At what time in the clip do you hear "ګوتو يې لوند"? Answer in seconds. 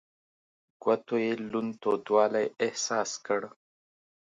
0.83-1.71